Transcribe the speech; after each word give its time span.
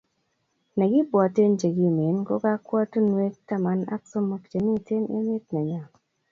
nekibwaten 0.77 1.51
chekimen 1.59 2.17
ko 2.27 2.33
kokwatunwek 2.43 3.33
taman 3.47 3.79
ak 3.95 4.01
somok 4.11 4.43
chemiten 4.51 5.03
emet 5.17 5.45
nenyon 5.53 5.87